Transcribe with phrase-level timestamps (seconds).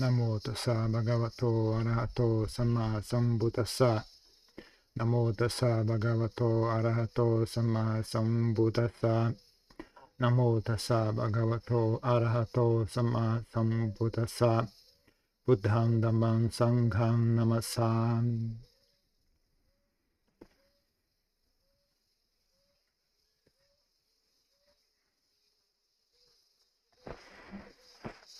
[0.00, 1.42] นะโมตัสสะภะคะวะโต
[1.74, 2.20] อะระหะโต
[2.54, 3.92] สัมมาสัมพุทธัสสะ
[4.98, 7.20] นะโมตัสสะภะคะวะโตอะระหะโต
[7.52, 9.16] สัมมาสัมพุทธัสสะ
[10.20, 11.72] นะโมตัสสะภะคะวะโต
[12.06, 12.58] อะระหะโต
[12.94, 14.54] สัมมาสัมพุทธัสสะ
[15.44, 17.92] พุทธังธัมมังสังฆังนะมัสสา
[18.22, 18.30] มิ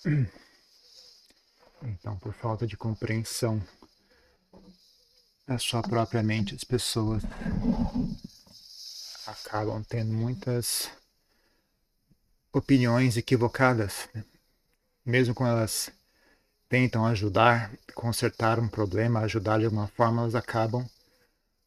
[0.07, 0.44] อืม
[1.87, 3.63] Então, por falta de compreensão
[5.47, 7.23] da sua própria mente, as pessoas
[9.27, 10.91] acabam tendo muitas
[12.51, 14.25] opiniões equivocadas, né?
[15.05, 15.91] mesmo quando elas
[16.71, 20.89] tentam ajudar, consertar um problema, ajudar de alguma forma, elas acabam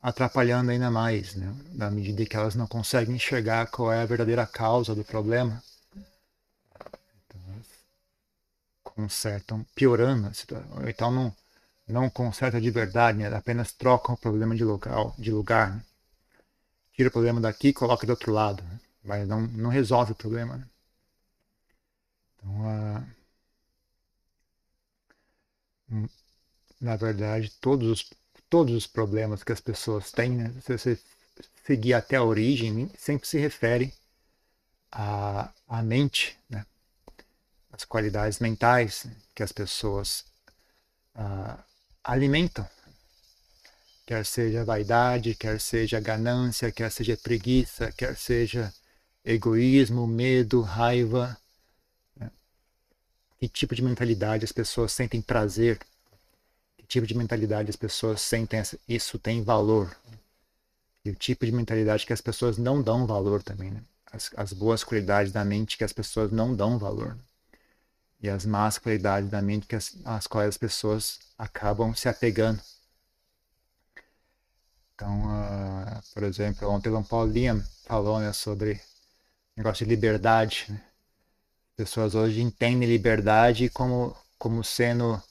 [0.01, 1.55] atrapalhando ainda mais, né?
[1.73, 5.61] na medida que elas não conseguem enxergar qual é a verdadeira causa do problema
[8.97, 10.89] consertam, piorando a situação.
[10.89, 11.35] Então não,
[11.87, 13.27] não conserta de verdade, né?
[13.27, 15.75] apenas trocam o problema de local, de lugar.
[15.75, 15.83] Né?
[16.93, 18.79] Tira o problema daqui e coloca do outro lado, né?
[19.03, 20.57] mas não, não resolve o problema.
[20.57, 20.67] Né?
[22.37, 23.13] Então,
[25.91, 26.09] uh,
[26.81, 28.09] na verdade, todos os,
[28.49, 30.51] todos os problemas que as pessoas têm, né?
[30.59, 30.99] se você
[31.63, 33.93] seguir até a origem, sempre se refere
[34.91, 36.65] à, à mente, né?
[37.71, 40.25] As qualidades mentais que as pessoas
[41.15, 41.61] uh,
[42.03, 42.67] alimentam.
[44.05, 48.73] Quer seja vaidade, quer seja ganância, quer seja preguiça, quer seja
[49.23, 51.37] egoísmo, medo, raiva.
[52.15, 52.31] Né?
[53.37, 55.79] Que tipo de mentalidade as pessoas sentem prazer?
[56.77, 59.93] Que tipo de mentalidade as pessoas sentem isso tem valor?
[61.03, 63.71] E o tipo de mentalidade que as pessoas não dão valor também.
[63.71, 63.83] Né?
[64.09, 67.17] As, as boas qualidades da mente que as pessoas não dão valor
[68.19, 72.61] e as más qualidades da mente que as, às quais as pessoas acabam se apegando.
[74.95, 78.81] Então, uh, por exemplo, ontem o Paul Liam falou né, sobre
[79.55, 80.65] negócio de liberdade.
[80.69, 80.81] Né?
[81.75, 85.21] Pessoas hoje entendem liberdade como, como sendo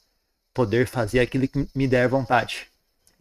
[0.53, 2.67] poder fazer aquilo que me der vontade.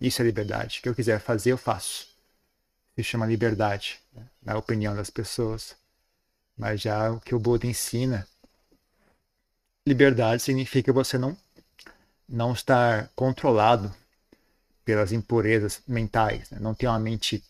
[0.01, 0.79] Isso é liberdade.
[0.79, 2.07] O que eu quiser fazer, eu faço.
[2.97, 4.25] Isso chama liberdade, né?
[4.41, 5.75] na opinião das pessoas.
[6.57, 8.27] Mas já o que o Buda ensina
[9.87, 11.37] Liberdade significa você não,
[12.29, 13.95] não estar controlado
[14.85, 16.59] pelas impurezas mentais, né?
[16.61, 17.43] não ter uma mente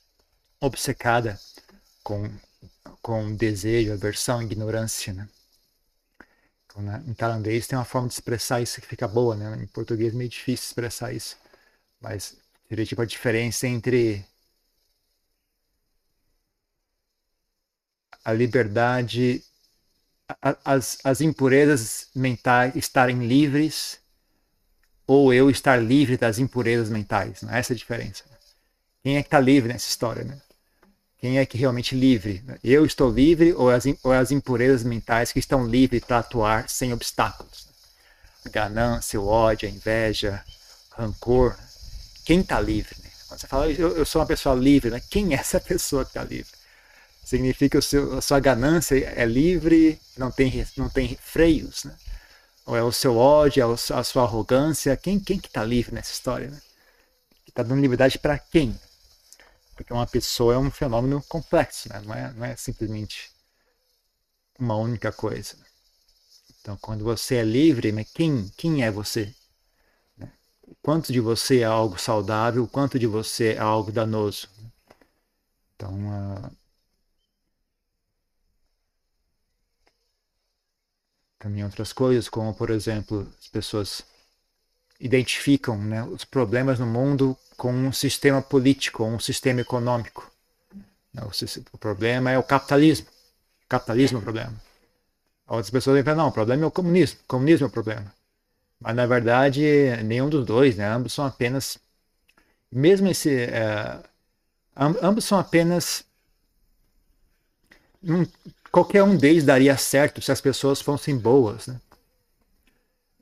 [0.61, 1.41] obcecada
[2.03, 2.31] com,
[3.01, 5.15] com desejo, aversão, ignorância.
[5.15, 5.29] Né?
[6.67, 7.03] Então, né?
[7.07, 9.63] Em tailandês tem uma forma de expressar isso que fica boa, né?
[9.63, 11.39] em português é meio difícil expressar isso,
[12.01, 12.37] mas
[12.69, 14.23] seria tipo a diferença entre
[18.23, 19.43] a liberdade
[20.65, 23.99] as, as impurezas mentais estarem livres
[25.07, 27.43] ou eu estar livre das impurezas mentais.
[27.43, 27.59] Né?
[27.59, 28.25] Essa é a diferença.
[29.03, 30.25] Quem é que está livre nessa história?
[30.25, 30.41] Né?
[31.19, 32.45] Quem é que realmente livre?
[32.63, 36.93] Eu estou livre ou as, ou as impurezas mentais que estão livres para atuar sem
[36.93, 37.69] obstáculos?
[38.45, 40.45] A ganância, o ódio, a inveja,
[40.91, 41.57] rancor.
[42.25, 42.97] Quem está livre?
[43.03, 43.11] Né?
[43.29, 45.01] Quando você fala, eu, eu, sou uma pessoa livre, né?
[45.09, 46.56] quem é essa pessoa que está livre?
[47.27, 51.97] Significa que a sua ganância é livre, não tem, não tem freios, né?
[52.65, 54.97] Ou é o seu ódio, é a sua arrogância.
[54.97, 56.51] Quem quem que está livre nessa história?
[56.51, 56.61] Né?
[57.47, 58.79] Está dando liberdade para quem?
[59.75, 62.01] Porque uma pessoa é um fenômeno complexo, né?
[62.05, 63.31] não, é, não é simplesmente
[64.59, 65.57] uma única coisa.
[66.61, 69.35] Então, quando você é livre, mas quem, quem é você?
[70.17, 70.31] Né?
[70.81, 74.49] Quanto de você é algo saudável, quanto de você é algo danoso?
[75.75, 76.66] Então, uh,
[81.39, 84.03] também outras coisas, como por exemplo, as pessoas
[85.01, 90.31] identificam né, os problemas no mundo com um sistema político, um sistema econômico.
[91.73, 93.07] O, problema é o capitalismo.
[93.65, 94.55] O capitalismo é o problema.
[95.47, 97.21] Outras pessoas dizem, não, o problema é o comunismo.
[97.25, 98.13] O comunismo é o problema.
[98.81, 99.63] Mas na verdade,
[100.05, 100.87] nenhum dos dois, né?
[100.87, 101.79] Ambos são apenas.
[102.71, 103.35] Mesmo esse.
[103.35, 103.99] É,
[104.77, 106.05] ambos são apenas.
[108.77, 111.81] Qualquer um deles daria certo se as pessoas fossem boas, né?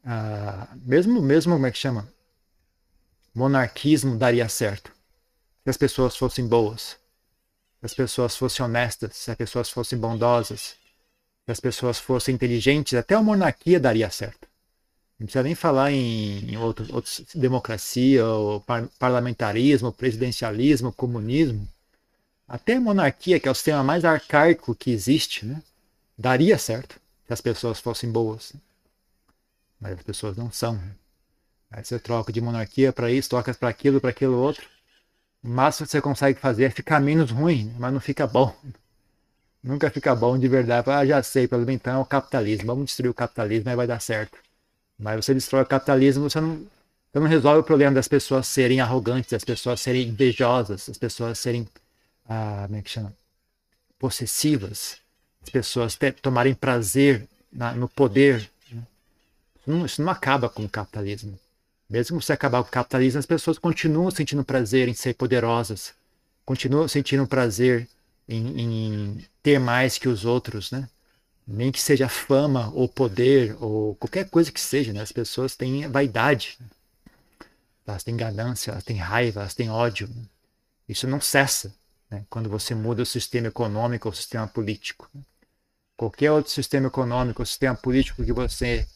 [0.05, 2.09] Ah, mesmo, mesmo, como é que chama?
[3.33, 4.91] Monarquismo daria certo
[5.63, 6.99] se as pessoas fossem boas,
[7.79, 10.75] se as pessoas fossem honestas, se as pessoas fossem bondosas,
[11.45, 14.49] se as pessoas fossem inteligentes, até a monarquia daria certo.
[15.21, 21.69] Não precisa nem falar em, em outros, outros democracia, ou par, parlamentarismo, presidencialismo, comunismo.
[22.47, 25.63] Até monarquia, que é o sistema mais arcaico que existe, né?
[26.17, 28.53] daria certo se as pessoas fossem boas.
[29.81, 30.81] mas as pessoas não são.
[31.71, 34.67] Aí você troca de monarquia para isso, troca para aquilo, para aquilo outro.
[35.43, 38.55] O máximo que você consegue fazer é ficar menos ruim, mas não fica bom.
[39.63, 40.91] Nunca fica bom de verdade.
[40.91, 42.67] Ah, já sei, pelo menos então é o capitalismo.
[42.67, 44.39] Vamos destruir o capitalismo, aí vai dar certo.
[44.99, 46.57] Mas você destrói o capitalismo, você não,
[47.13, 51.39] você não resolve o problema das pessoas serem arrogantes, das pessoas serem invejosas, das pessoas
[51.39, 51.67] serem,
[52.29, 53.15] ah, como é que chama?
[53.99, 54.99] Possessivas,
[55.43, 58.51] as pessoas tomarem prazer na, no poder.
[58.71, 58.83] Né?
[59.57, 61.39] Isso, não, isso não acaba com o capitalismo.
[61.89, 65.95] Mesmo você acabar com o capitalismo, as pessoas continuam sentindo prazer em ser poderosas,
[66.45, 67.87] continuam sentindo prazer
[68.27, 70.89] em, em ter mais que os outros, né?
[71.47, 75.03] Nem que seja fama ou poder ou qualquer coisa que seja, né?
[75.03, 76.67] As pessoas têm vaidade, né?
[77.87, 80.09] elas têm ganância, elas têm raiva, elas têm ódio.
[80.09, 80.23] Né?
[80.89, 81.71] Isso não cessa
[82.15, 82.25] né?
[82.31, 85.11] quando você muda o sistema econômico ou o sistema político.
[85.97, 88.87] Qualquer outro sistema econômico ou sistema político que você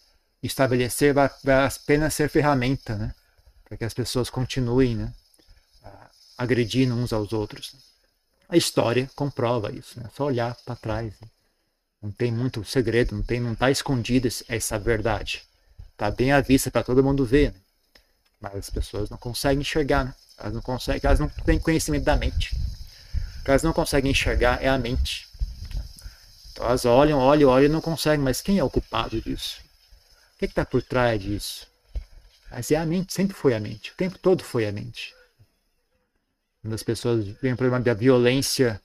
[0.43, 3.15] estabelecer vai, vai apenas ser ferramenta, né?
[3.65, 5.13] Para que as pessoas continuem, né?
[6.37, 7.75] Agredindo uns aos outros.
[8.49, 10.07] A história comprova isso, né?
[10.09, 11.13] É só olhar para trás.
[11.21, 11.29] Né?
[12.01, 15.43] Não tem muito segredo, não tem, não está escondida essa verdade.
[15.93, 17.61] Está bem à vista para todo mundo ver, né?
[18.41, 20.15] mas as pessoas não conseguem enxergar, né?
[20.39, 22.57] Elas não conseguem, elas não têm conhecimento da mente.
[23.49, 25.27] Que elas não conseguem enxergar é a mente.
[26.53, 28.23] Então elas olham, olham, olham e não conseguem.
[28.23, 29.63] Mas quem é o culpado disso?
[30.35, 31.67] O que está por trás disso?
[32.51, 33.93] Mas é a mente, sempre foi a mente.
[33.93, 35.15] O tempo todo foi a mente.
[36.61, 38.79] Quando as pessoas veem o problema da violência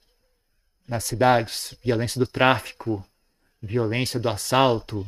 [0.88, 3.06] nas cidades, violência do tráfico,
[3.60, 5.06] violência do assalto.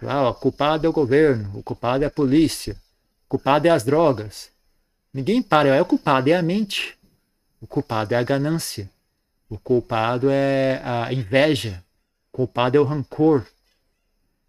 [0.00, 2.72] Ah, o culpado é o governo, o culpado é a polícia,
[3.26, 4.48] o culpado é as drogas.
[5.12, 6.95] Ninguém para, é o culpado, é a mente.
[7.60, 8.90] O culpado é a ganância.
[9.48, 11.82] O culpado é a inveja.
[12.32, 13.46] O culpado é o rancor.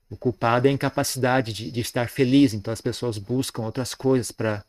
[0.09, 2.53] O culpado é a incapacidade de, de estar feliz.
[2.53, 4.63] Então as pessoas buscam outras coisas para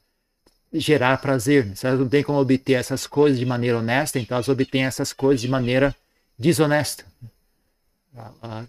[0.72, 1.66] gerar prazer.
[1.66, 1.74] Né?
[1.74, 5.12] Se elas não têm como obter essas coisas de maneira honesta, então elas obtêm essas
[5.12, 5.94] coisas de maneira
[6.38, 7.04] desonesta.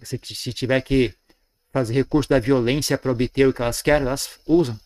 [0.02, 1.14] Se, se tiver que
[1.72, 4.78] fazer recurso da violência para obter o que elas querem, elas usam.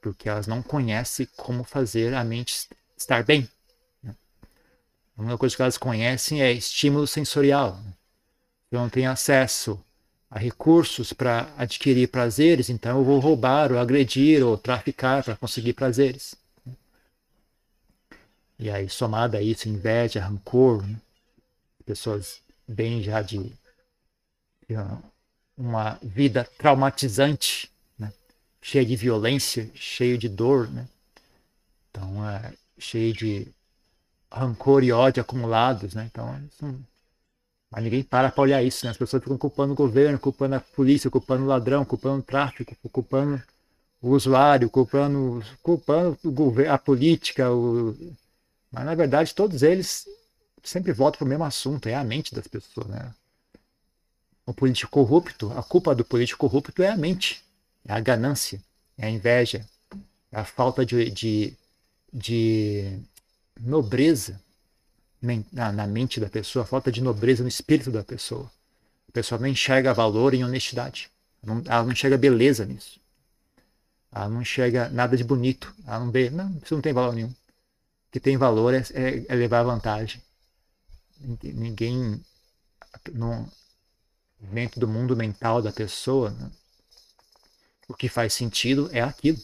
[0.00, 2.68] Porque elas não conhecem como fazer a mente
[3.02, 3.48] estar bem.
[4.04, 7.80] A única coisa que elas conhecem é estímulo sensorial.
[8.70, 9.82] Eu não tenho acesso
[10.30, 15.72] a recursos para adquirir prazeres, então eu vou roubar, ou agredir, ou traficar para conseguir
[15.72, 16.34] prazeres.
[18.58, 20.96] E aí, somada a isso, inveja, rancor, né?
[21.86, 23.38] pessoas bem já de,
[24.68, 24.74] de
[25.56, 28.12] uma vida traumatizante, né?
[28.60, 30.86] cheia de violência, cheio de dor, né?
[31.90, 33.48] então é, cheio de
[34.30, 36.08] rancor e ódio acumulados, né?
[36.10, 36.34] então
[37.70, 38.90] mas ninguém para para olhar isso, né?
[38.90, 42.74] As pessoas ficam culpando o governo, culpando a polícia, culpando o ladrão, culpando o tráfico,
[42.90, 43.42] culpando
[44.00, 46.18] o usuário, culpando, culpando
[46.70, 47.52] a política.
[47.52, 47.94] O...
[48.72, 50.06] Mas na verdade todos eles
[50.62, 53.14] sempre voltam para o mesmo assunto, é a mente das pessoas, né?
[54.46, 57.44] O político corrupto, a culpa do político corrupto é a mente,
[57.86, 58.62] é a ganância,
[58.96, 59.66] é a inveja,
[60.32, 61.54] é a falta de, de,
[62.12, 62.98] de
[63.60, 64.40] nobreza
[65.52, 68.50] na, na mente da pessoa, falta de nobreza no espírito da pessoa.
[69.08, 71.10] A pessoa não enxerga valor em honestidade.
[71.42, 73.00] Não, ela não enxerga beleza nisso.
[74.12, 75.74] Ela não enxerga nada de bonito.
[75.86, 77.28] Ela não vê, não, isso não tem valor nenhum.
[77.28, 80.22] O que tem valor é, é, é levar vantagem.
[81.42, 82.22] Ninguém,
[84.40, 86.50] dentro do mundo mental da pessoa, né,
[87.88, 89.38] o que faz sentido é aquilo.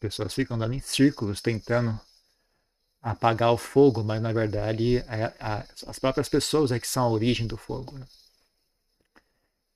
[0.00, 1.98] Pessoas ficam andando em círculos tentando
[3.02, 7.08] apagar o fogo, mas na verdade é, a, as próprias pessoas é que são a
[7.08, 7.98] origem do fogo.
[7.98, 8.06] Né?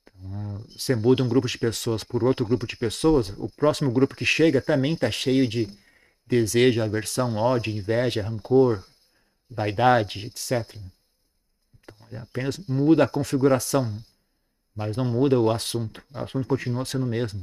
[0.07, 4.17] Então, você muda um grupo de pessoas por outro grupo de pessoas, o próximo grupo
[4.17, 5.69] que chega também está cheio de
[6.27, 8.83] desejo, aversão, ódio, inveja, rancor,
[9.49, 10.77] vaidade, etc.
[11.83, 14.03] Então, ele apenas muda a configuração, né?
[14.75, 16.03] mas não muda o assunto.
[16.13, 17.41] O assunto continua sendo o mesmo.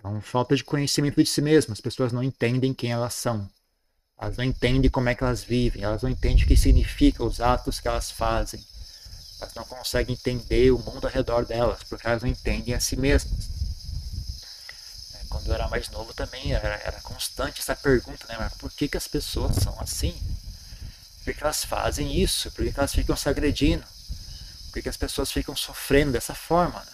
[0.00, 1.74] Então, falta de conhecimento de si mesmo.
[1.74, 3.48] As pessoas não entendem quem elas são.
[4.18, 5.82] Elas não entendem como é que elas vivem.
[5.82, 8.64] Elas não entendem o que significa os atos que elas fazem.
[9.40, 12.96] Elas não conseguem entender o mundo ao redor delas, porque elas não entendem a si
[12.96, 13.48] mesmas.
[15.14, 18.36] É, quando eu era mais novo também era, era constante essa pergunta, né?
[18.38, 20.14] Mas por que, que as pessoas são assim?
[21.24, 22.50] Por que elas fazem isso?
[22.52, 23.84] Por que elas ficam se agredindo?
[24.72, 26.80] Por que as pessoas ficam sofrendo dessa forma?
[26.80, 26.92] Né?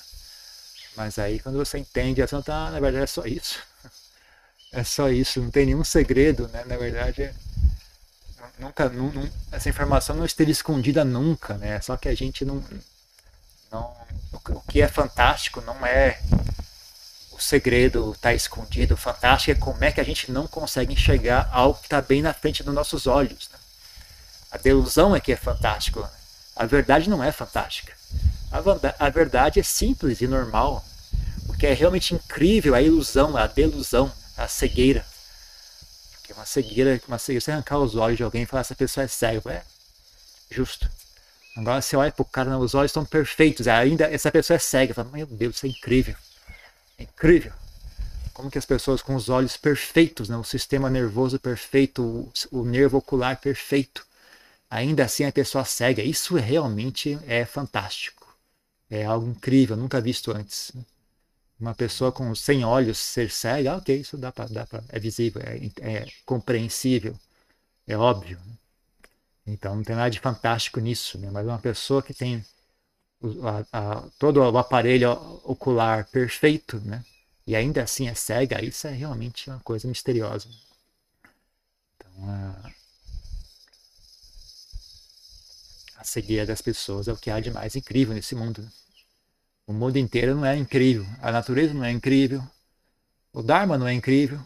[0.97, 3.59] Mas aí quando você entende, a tá, na verdade é só isso.
[4.73, 6.65] É só isso, não tem nenhum segredo, né?
[6.67, 7.33] Na verdade,
[8.59, 11.81] nunca, não, essa informação não esteve escondida nunca, né?
[11.81, 12.63] Só que a gente não,
[13.71, 13.95] não
[14.33, 16.21] o que é fantástico não é
[17.37, 18.95] o segredo está escondido.
[18.95, 22.23] O fantástico é como é que a gente não consegue enxergar algo que está bem
[22.23, 23.51] na frente dos nossos olhos.
[23.53, 23.59] Né?
[24.53, 26.01] A delusão é que é fantástico.
[26.01, 26.09] Né?
[26.57, 27.93] A verdade não é fantástica.
[28.51, 30.85] A, verdade é simples e normal.
[31.49, 35.05] O que é realmente incrível é a ilusão, a delusão, a cegueira.
[36.13, 39.05] Porque uma cegueira, uma cegueira, você arrancar os olhos de alguém e falar essa pessoa
[39.05, 39.51] é cega.
[39.51, 39.63] É
[40.51, 40.89] justo.
[41.57, 43.67] Agora você olha para o cara, os olhos estão perfeitos.
[43.67, 44.95] Ainda essa pessoa é cega.
[44.95, 46.15] Fala, meu Deus, isso é incrível.
[46.99, 47.53] É incrível.
[48.33, 50.37] Como que as pessoas com os olhos perfeitos, né?
[50.37, 54.05] o sistema nervoso perfeito, o, o nervo ocular perfeito,
[54.71, 56.03] ainda assim a pessoa cega.
[56.03, 58.26] Isso realmente é fantástico.
[58.91, 60.73] É algo incrível, nunca visto antes.
[61.59, 65.71] Uma pessoa com 100 olhos ser cega, ok, isso dá para, dá é visível, é,
[65.81, 67.19] é, compreensível,
[67.87, 68.39] é óbvio.
[68.45, 68.53] Né?
[69.47, 71.31] Então não tem nada de fantástico nisso, né?
[71.31, 72.45] mas uma pessoa que tem
[73.43, 75.13] a, a, todo o aparelho
[75.45, 77.05] ocular perfeito, né?
[77.47, 80.49] E ainda assim é cega, isso é realmente uma coisa misteriosa.
[81.97, 82.71] Então, a,
[85.97, 88.63] a cegueira das pessoas é o que há de mais incrível nesse mundo.
[88.63, 88.69] Né?
[89.67, 92.43] O mundo inteiro não é incrível, a natureza não é incrível,
[93.33, 94.41] o Dharma não é incrível,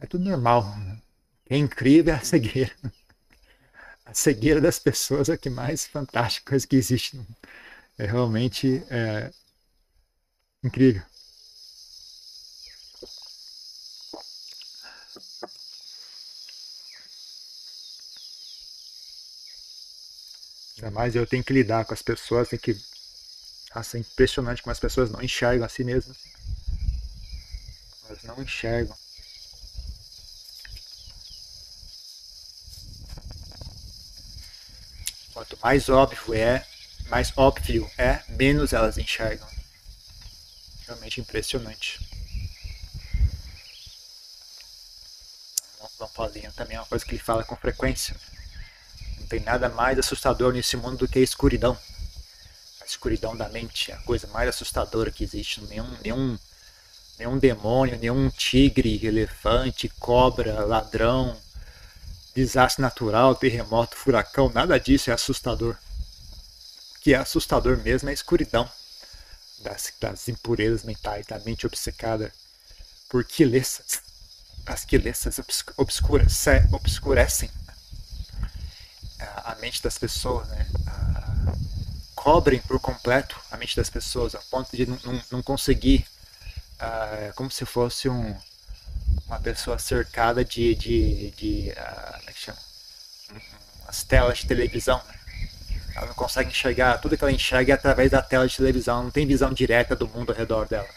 [0.00, 0.64] é tudo normal.
[0.78, 0.94] Né?
[0.94, 2.72] O que é incrível é a cegueira.
[4.04, 7.20] A cegueira das pessoas é o que mais fantástico que existe
[7.98, 9.32] é realmente é,
[10.62, 11.02] incrível.
[20.84, 22.78] Ainda mais eu tenho que lidar com as pessoas, tem que.
[23.74, 26.18] Nossa, é impressionante como as pessoas não enxergam a si mesmas.
[28.06, 28.94] Elas não enxergam.
[35.32, 36.66] Quanto mais óbvio é
[37.08, 39.48] mais óbvio é, menos elas enxergam.
[40.86, 41.98] Realmente impressionante.
[45.96, 48.14] João Paulinho também é uma coisa que ele fala com frequência.
[49.24, 51.76] Não tem nada mais assustador nesse mundo do que a escuridão.
[52.80, 55.60] A escuridão da mente é a coisa mais assustadora que existe.
[55.62, 56.38] Nenhum, nenhum,
[57.18, 61.36] nenhum demônio, nenhum tigre, elefante, cobra, ladrão,
[62.34, 65.76] desastre natural, terremoto, furacão, nada disso é assustador
[67.04, 68.66] que é assustador mesmo é a escuridão
[69.62, 72.32] das, das impurezas mentais, da mente obcecada
[73.10, 74.00] por quilessas.
[74.64, 75.38] As quilessas
[75.76, 77.50] obscuras, obscurecem
[79.64, 80.66] mente das pessoas, né?
[82.14, 84.86] cobrem por completo a mente das pessoas, a ponto de
[85.30, 86.06] não, conseguir,
[86.80, 88.36] uh, como se fosse um,
[89.26, 92.58] uma pessoa cercada de, de, de uh, como é chama?
[93.88, 95.00] as telas de televisão.
[95.08, 95.14] Né?
[95.96, 99.10] Ela não consegue enxergar, tudo que ela enxerga é através da tela de televisão, não
[99.10, 100.88] tem visão direta do mundo ao redor dela.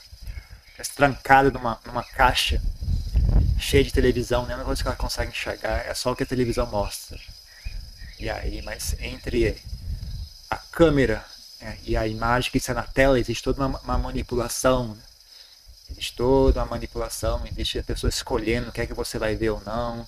[0.77, 2.61] É trancada numa, numa caixa
[3.57, 6.25] cheia de televisão, nem a coisa que ela consegue enxergar é só o que a
[6.25, 7.17] televisão mostra.
[8.19, 9.55] E aí, mas entre
[10.49, 11.23] a câmera
[11.61, 14.95] né, e a imagem que está na tela existe toda uma, uma manipulação.
[14.95, 15.01] Né?
[15.91, 19.51] Existe toda uma manipulação, existe a pessoa escolhendo o que é que você vai ver
[19.51, 20.07] ou não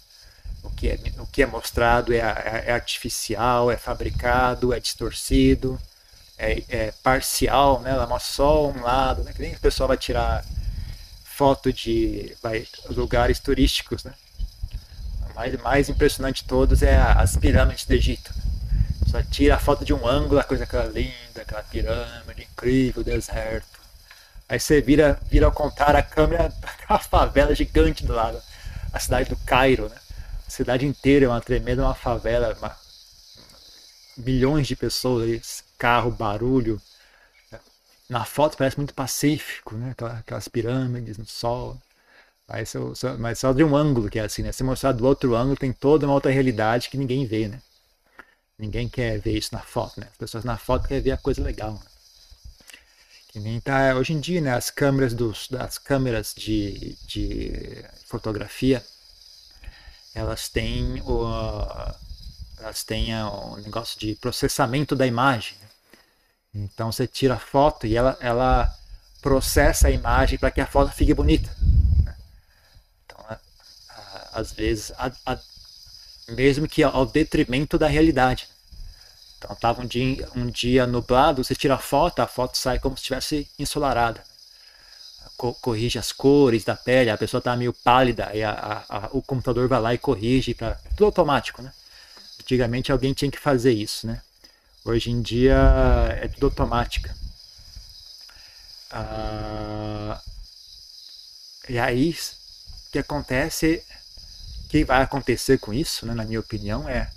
[0.63, 5.79] o que é, o que é mostrado é, é, é artificial, é fabricado, é distorcido,
[6.37, 7.91] é, é, parcial, né?
[7.91, 9.33] ela mostra só um lado, né?
[9.33, 10.43] que nem o pessoal vai tirar
[11.23, 14.03] foto de vai, lugares turísticos.
[14.03, 14.13] Né?
[15.39, 18.29] O mais, impressionante de todos é as pirâmides do Egito.
[19.09, 23.79] Só tira a foto de um ângulo, a coisa aquela linda, aquela pirâmide incrível, deserto.
[24.49, 28.37] Aí você vira, vira ao contrário a câmera, aquela favela gigante do lado,
[28.91, 29.95] a cidade do Cairo, né?
[30.45, 32.75] A cidade inteira é uma tremenda uma favela, uma,
[34.17, 36.81] milhões de pessoas, carro, barulho.
[38.09, 39.95] Na foto parece muito pacífico, né?
[40.19, 41.77] Aquelas pirâmides no sol.
[42.95, 44.51] Só, mas só de um ângulo que é assim, né?
[44.51, 47.61] Se mostrar do outro ângulo, tem toda uma outra realidade que ninguém vê, né?
[48.57, 50.07] Ninguém quer ver isso na foto, né?
[50.11, 51.73] As pessoas na foto querem ver a coisa legal.
[51.73, 51.79] Né?
[53.29, 54.53] Que nem tá hoje em dia, né?
[54.53, 58.83] As câmeras dos, das câmeras de, de fotografia
[60.13, 61.25] elas têm o,
[62.59, 65.55] elas têm o negócio de processamento da imagem.
[65.61, 65.69] Né?
[66.55, 68.73] Então você tira a foto e ela, ela
[69.21, 71.49] processa a imagem para que a foto fique bonita.
[72.03, 72.15] Né?
[73.05, 73.39] Então, a,
[73.89, 75.37] a, às vezes, a,
[76.29, 78.47] mesmo que ao detrimento da realidade.
[79.37, 82.97] Então estava um dia, um dia nublado, você tira a foto, a foto sai como
[82.97, 84.23] se estivesse ensolarada
[85.39, 89.09] co corrige as cores da pele, a pessoa está meio pálida, e a, a, a,
[89.13, 91.71] o computador vai lá e corrige, pra, tudo automático, né?
[92.41, 94.21] Antigamente alguém tinha que fazer isso, né?
[94.83, 95.57] Hoje em dia
[96.21, 97.15] é tudo automática.
[98.91, 100.19] Ah,
[101.69, 103.81] e aí, o que acontece,
[104.69, 107.09] que vai acontecer com isso, né, na minha opinião, é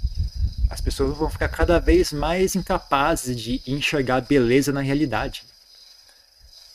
[0.71, 5.45] as pessoas vão ficar cada vez mais incapazes de enxergar beleza na realidade.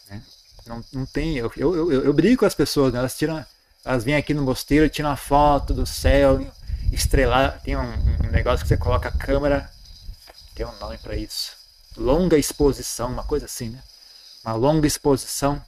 [0.07, 0.21] Né?
[0.67, 1.35] Não, não tem.
[1.35, 2.99] Eu, eu, eu, eu brigo com as pessoas, né?
[2.99, 3.43] elas tiram.
[3.83, 6.45] Elas vêm aqui no mosteiro, tiram uma foto do céu,
[6.91, 7.59] estrelar.
[7.63, 9.67] Tem um, um negócio que você coloca a câmera.
[10.53, 11.53] Tem um nome para isso.
[11.97, 13.81] Longa exposição, uma coisa assim, né?
[14.45, 15.59] Uma longa exposição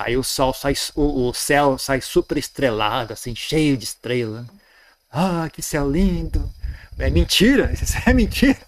[0.00, 4.46] Aí o sol sai, o, o céu sai super estrelado, assim, cheio de estrelas.
[5.12, 6.50] Ah, que céu lindo!
[6.98, 8.58] É mentira, isso é mentira.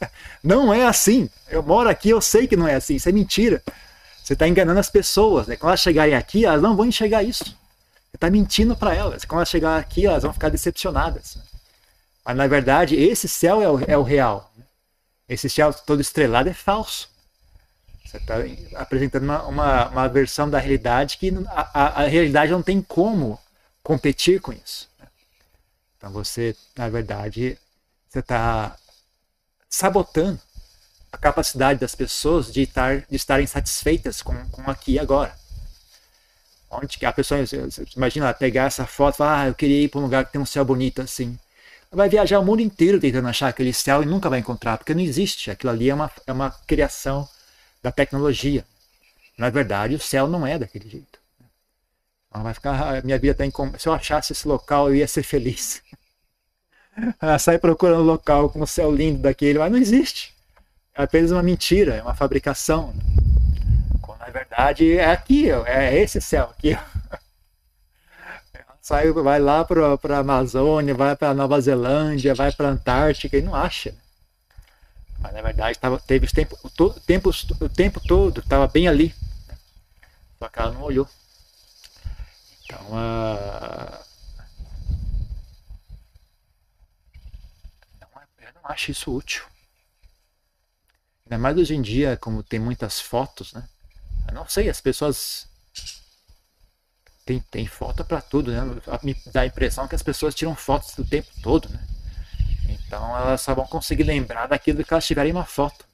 [0.42, 1.30] Não é assim.
[1.48, 2.96] Eu moro aqui, eu sei que não é assim.
[2.96, 3.62] Isso é mentira.
[4.22, 5.46] Você está enganando as pessoas.
[5.46, 5.56] Né?
[5.56, 7.44] Quando elas chegarem aqui, elas não vão enxergar isso.
[7.44, 9.24] Você está mentindo para elas.
[9.24, 11.38] Quando elas chegarem aqui, elas vão ficar decepcionadas.
[12.22, 14.52] Mas na verdade, esse céu é o, é o real.
[15.26, 17.08] Esse céu todo estrelado é falso.
[18.12, 18.34] Você está
[18.78, 23.40] apresentando uma, uma, uma, versão da realidade que a, a, a, realidade não tem como
[23.82, 24.86] competir com isso.
[25.00, 25.06] Né?
[25.96, 27.56] Então você, na verdade,
[28.06, 28.76] você está
[29.66, 30.38] sabotando
[31.10, 35.34] a capacidade das pessoas de, estar, de estarem satisfeitas com, com aqui e agora.
[36.70, 37.40] Onde que a pessoa,
[37.96, 40.40] imagina pegar essa foto e falar, ah, eu queria ir para um lugar que tem
[40.40, 41.38] um céu bonito assim.
[41.90, 45.00] Vai viajar o mundo inteiro tentando achar aquele céu e nunca vai encontrar, porque não
[45.00, 45.50] existe.
[45.50, 47.26] Aquilo ali é uma, é uma criação
[47.82, 48.64] da tecnologia.
[49.36, 51.18] Na verdade, o céu não é daquele jeito.
[52.30, 55.82] vai ficar, minha vida tem Se eu achasse esse local, eu ia ser feliz.
[57.20, 60.34] Ela sai procurando um local com um céu lindo daquele, mas não existe.
[60.94, 62.94] É apenas uma mentira, é uma fabricação.
[64.00, 66.76] Quando, na verdade, é aqui, é esse céu aqui.
[68.80, 73.42] Sai, vai lá para a Amazônia, vai para Nova Zelândia, vai para a Antártica e
[73.42, 73.94] não acha.
[75.22, 78.88] Mas na verdade tava, teve os tempo, o, to, tempo, o tempo todo, estava bem
[78.88, 79.14] ali.
[80.38, 81.08] Só que ela não olhou.
[82.64, 84.04] Então, uh,
[88.00, 89.44] não, é, eu não acho isso útil.
[91.24, 93.68] Ainda mais hoje em dia, como tem muitas fotos, né?
[94.26, 95.48] Eu não sei, as pessoas
[97.24, 98.60] tem, tem foto para tudo, né?
[99.02, 101.91] Me dá a impressão que as pessoas tiram fotos do tempo todo, né?
[102.68, 105.84] Então elas só vão conseguir lembrar daquilo que elas tiverem uma foto.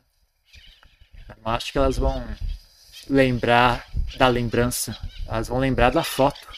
[1.28, 2.24] Eu não acho que elas vão
[3.08, 6.48] lembrar da lembrança, elas vão lembrar da foto.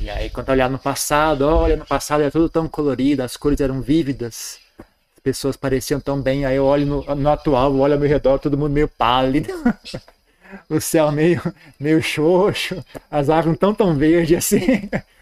[0.00, 3.60] E aí quando olhar no passado, olha, no passado era tudo tão colorido, as cores
[3.60, 8.00] eram vívidas, as pessoas pareciam tão bem, aí eu olho no, no atual, olho ao
[8.00, 9.48] meu redor, todo mundo meio pálido.
[10.68, 11.42] o céu meio,
[11.78, 14.88] meio xoxo, as árvores não tão tão verde assim.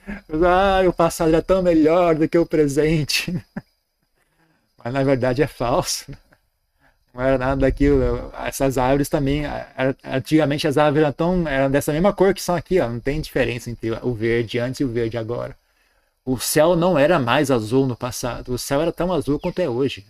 [0.44, 3.32] Ah, o passado era tão melhor do que o presente.
[4.84, 6.12] Mas na verdade é falso.
[7.14, 8.32] Não era nada daquilo.
[8.44, 9.44] Essas árvores também,
[10.04, 12.88] antigamente as árvores eram, tão, eram dessa mesma cor que são aqui, ó.
[12.88, 15.56] não tem diferença entre o verde antes e o verde agora.
[16.24, 19.68] O céu não era mais azul no passado, o céu era tão azul quanto é
[19.68, 20.04] hoje.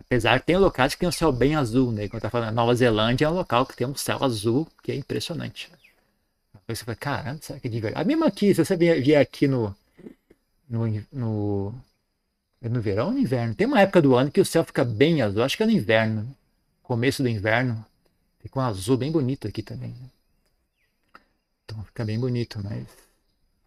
[0.00, 2.08] Apesar que tem locais que tem um céu bem azul, né?
[2.08, 4.94] Quando tá falando Nova Zelândia é um local que tem um céu azul que é
[4.94, 5.70] impressionante.
[6.68, 8.02] Aí você fala, caramba, será que é de verdade?
[8.02, 9.74] Ah, mesmo aqui, se você vier aqui no,
[10.68, 11.74] no, no,
[12.60, 14.84] é no verão ou no inverno, tem uma época do ano que o céu fica
[14.84, 16.34] bem azul, acho que é no inverno,
[16.82, 17.84] começo do inverno,
[18.40, 19.90] fica um azul bem bonito aqui também.
[19.90, 20.10] Né?
[21.64, 22.86] Então fica bem bonito, mas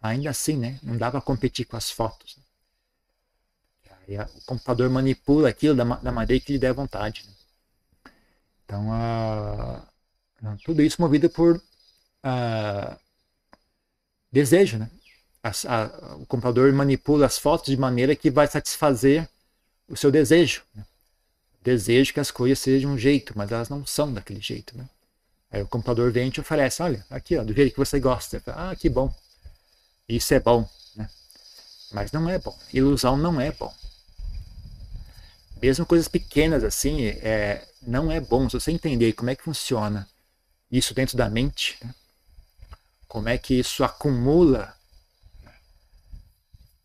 [0.00, 0.78] ainda assim, né?
[0.82, 2.36] Não dá para competir com as fotos.
[2.36, 3.96] Né?
[4.08, 7.24] Aí o computador manipula aquilo da, da maneira que lhe der vontade.
[7.26, 7.32] Né?
[8.64, 9.86] Então, a,
[10.64, 11.60] tudo isso movido por
[12.26, 12.96] uh,
[14.32, 14.90] desejo, né?
[15.42, 19.28] A, a, o computador manipula as fotos de maneira que vai satisfazer
[19.88, 20.62] o seu desejo.
[20.74, 20.84] Né?
[21.62, 24.88] Desejo que as coisas sejam um jeito, mas elas não são daquele jeito, né?
[25.50, 28.42] Aí o computador vem e te oferece, olha, aqui, ó, do jeito que você gosta.
[28.48, 29.14] Ah, que bom.
[30.08, 31.08] Isso é bom, né?
[31.92, 32.56] Mas não é bom.
[32.72, 33.72] Ilusão não é bom.
[35.62, 38.50] Mesmo coisas pequenas assim, é, não é bom.
[38.50, 40.08] Se você entender como é que funciona
[40.70, 41.94] isso dentro da mente, né?
[43.08, 44.74] Como é que isso acumula,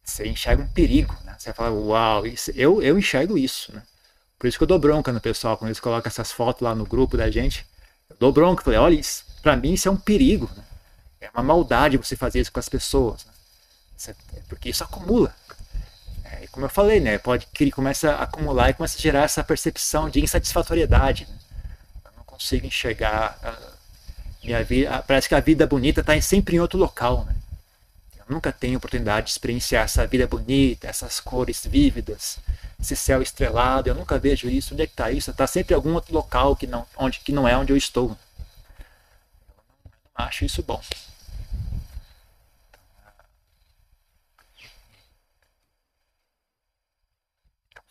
[0.04, 1.36] você enxerga um perigo, né?
[1.38, 3.84] Você fala, uau, isso, eu, eu enxergo isso, né?
[4.38, 6.86] Por isso que eu dou bronca no pessoal, quando eles colocam essas fotos lá no
[6.86, 7.66] grupo da gente,
[8.10, 10.64] eu dou bronca, falei, olha, isso, pra mim isso é um perigo, né?
[11.22, 13.32] É uma maldade você fazer isso com as pessoas, né?
[14.50, 15.36] porque isso acumula.
[16.24, 17.20] É, como eu falei, né?
[17.20, 21.28] Pode que ele começa a acumular e começa a gerar essa percepção de insatisfatoriedade.
[21.30, 21.38] Né?
[22.06, 23.38] Eu não consigo enxergar
[24.44, 27.36] minha vida, parece que a vida bonita está sempre em outro local, né?
[28.18, 32.40] Eu nunca tenho oportunidade de experienciar essa vida bonita, essas cores vívidas,
[32.80, 33.90] esse céu estrelado.
[33.90, 34.74] Eu nunca vejo isso.
[34.74, 35.32] Onde é que está isso?
[35.32, 38.10] Está sempre em algum outro local que não, onde, que não é onde eu estou.
[38.12, 38.18] Eu
[40.18, 40.82] não acho isso bom.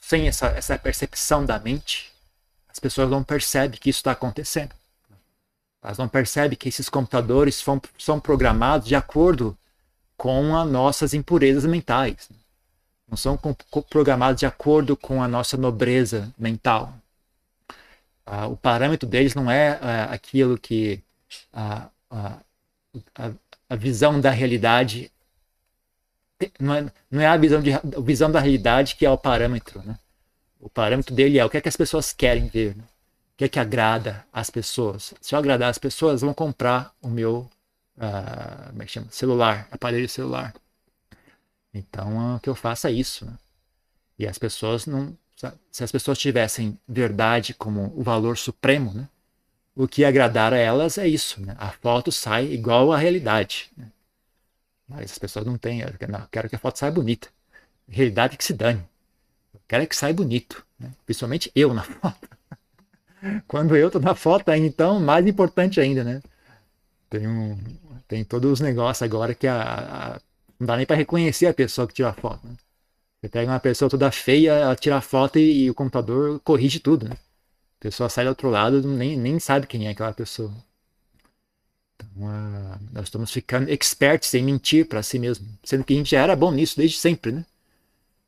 [0.01, 2.11] Sem essa, essa percepção da mente,
[2.69, 4.80] as pessoas não percebem que isso está acontecendo.
[5.83, 9.57] Elas não percebem que esses computadores são, são programados de acordo
[10.16, 12.29] com as nossas impurezas mentais.
[13.09, 13.38] Não são
[13.88, 16.95] programados de acordo com a nossa nobreza mental.
[18.25, 21.03] Ah, o parâmetro deles não é ah, aquilo que
[21.53, 21.88] a,
[23.69, 25.11] a, visão da realidade
[26.59, 27.71] não é, não é a visão, de,
[28.03, 29.83] visão da realidade que é o parâmetro.
[29.83, 29.99] Né?
[30.61, 32.77] O parâmetro dele é o que, é que as pessoas querem ver.
[32.77, 32.85] Né?
[33.40, 35.14] Que é que agrada as pessoas?
[35.18, 37.50] Se eu agradar as pessoas, vão comprar o meu
[37.96, 39.07] uh, como é que chama?
[39.11, 40.55] celular, aparelho celular.
[41.72, 43.24] Então, o que eu faço é isso.
[43.24, 43.33] Né?
[44.18, 45.16] E as pessoas não.
[45.72, 49.09] Se as pessoas tivessem verdade como o valor supremo, né?
[49.74, 51.40] o que agradar a elas é isso.
[51.40, 51.57] Né?
[51.59, 53.70] A foto sai igual à realidade.
[53.74, 53.90] Né?
[54.87, 55.81] Mas as pessoas não têm.
[55.81, 55.94] Eu
[56.31, 57.29] quero que a foto saia bonita.
[57.88, 58.87] Realidade que se dane.
[59.55, 60.62] Eu quero que saia bonito.
[60.79, 60.92] Né?
[61.07, 62.39] Principalmente eu na foto.
[63.47, 66.23] Quando eu tô na foto, então, mais importante ainda, né?
[67.09, 67.59] Tem, um,
[68.09, 69.63] tem todos os negócios agora que a,
[70.17, 70.21] a
[70.59, 72.47] não dá nem para reconhecer a pessoa que tira a foto.
[72.47, 72.55] Né?
[73.21, 76.79] Você pega uma pessoa toda feia, ela tira a foto e, e o computador corrige
[76.81, 77.15] tudo, né?
[77.15, 80.53] A pessoa sai do outro lado nem, nem sabe quem é aquela pessoa.
[81.97, 86.11] Então, uh, nós estamos ficando experts em mentir para si mesmo, sendo que a gente
[86.11, 87.45] já era bom nisso desde sempre, né?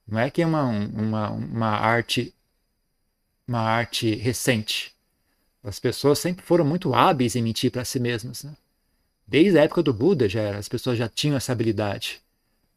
[0.06, 2.34] Não é que é uma, uma, uma arte
[3.46, 4.94] uma arte recente.
[5.62, 8.42] As pessoas sempre foram muito hábeis em mentir para si mesmas.
[8.44, 8.56] Né?
[9.26, 12.20] Desde a época do Buda já era, as pessoas já tinham essa habilidade.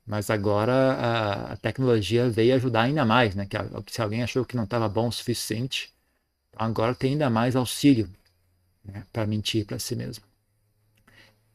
[0.06, 3.48] Mas agora a, a tecnologia veio ajudar ainda mais, né?
[3.48, 3.58] Que,
[3.92, 5.92] se alguém achou que não estava bom o suficiente,
[6.56, 8.10] agora tem ainda mais auxílio
[8.84, 9.04] né?
[9.12, 10.24] para mentir para si mesmo.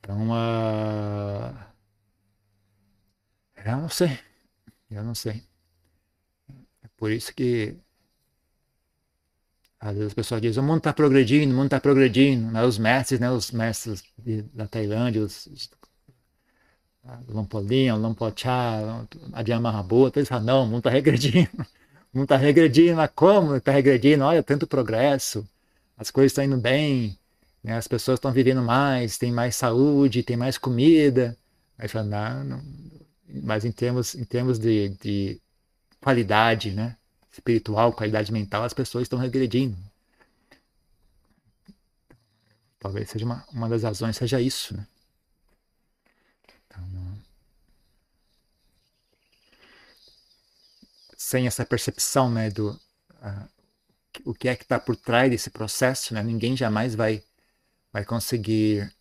[0.01, 1.55] Então, uh...
[3.65, 4.19] eu não sei,
[4.91, 5.43] eu não sei.
[6.83, 7.77] É por isso que
[9.81, 12.51] às vezes as pessoas dizem, o mundo está progredindo, o mundo está progredindo.
[12.53, 12.63] Né?
[12.63, 13.31] Os mestres, né?
[13.31, 15.71] os mestres de, da Tailândia, os, os
[17.29, 21.67] Lompolinha, Lompochá, Adiyama Mahabua, eles falam, não, o mundo está regredindo.
[22.13, 24.25] O mundo está regredindo, mas como está regredindo?
[24.25, 25.49] Olha, tanto progresso,
[25.97, 27.17] as coisas estão indo bem,
[27.63, 27.77] né?
[27.77, 31.37] as pessoas estão vivendo mais, tem mais saúde, tem mais comida.
[31.79, 32.63] Aí fala, não, não,
[33.45, 35.41] mas em termos, em termos de, de
[36.01, 36.97] qualidade, né?
[37.33, 39.77] Espiritual, qualidade mental, as pessoas estão regredindo.
[42.79, 44.87] Talvez seja uma, uma das razões, seja isso, né?
[46.67, 46.83] Então,
[51.17, 53.49] sem essa percepção, né, do uh,
[54.25, 56.23] o que é que está por trás desse processo, né?
[56.23, 57.23] Ninguém jamais vai
[57.93, 58.93] vai conseguir